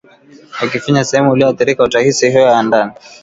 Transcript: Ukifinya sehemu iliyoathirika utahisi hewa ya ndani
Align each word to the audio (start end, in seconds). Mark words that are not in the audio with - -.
Ukifinya 0.67 1.03
sehemu 1.03 1.33
iliyoathirika 1.33 1.83
utahisi 1.83 2.29
hewa 2.31 2.51
ya 2.51 2.63
ndani 2.63 2.91